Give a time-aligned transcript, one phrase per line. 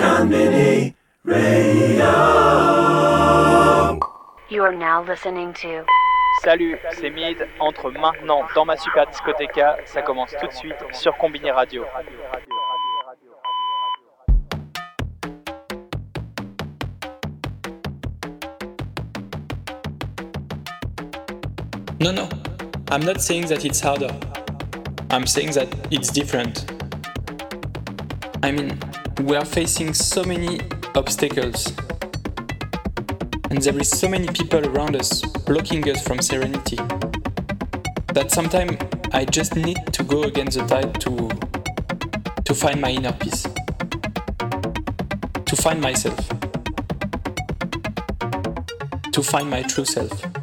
[0.00, 0.94] Radio.
[4.48, 5.84] You are now listening to
[6.42, 7.36] Salut, c'est Mid.
[7.60, 11.84] Entre maintenant dans ma super discothéca, ça commence tout de suite sur Combini Radio.
[22.00, 22.26] No, no.
[22.90, 24.08] I'm not saying that it's harder.
[25.10, 26.64] I'm saying that it's different.
[28.42, 28.78] I mean,
[29.18, 30.60] we are facing so many
[30.94, 31.72] obstacles.
[33.50, 36.76] And there is so many people around us blocking us from serenity.
[38.14, 38.76] That sometimes
[39.12, 41.28] I just need to go against the tide to
[42.44, 43.42] to find my inner peace.
[45.46, 46.18] To find myself.
[49.12, 50.39] To find my true self.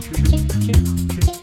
[0.00, 1.37] kiss, kiss, kiss.